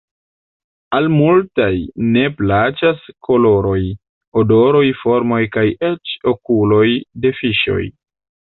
[0.99, 1.73] Al multaj
[2.15, 3.77] ne plaĉas koloroj,
[4.43, 6.85] odoroj, formoj kaj eĉ okuloj
[7.27, 7.81] de fiŝoj.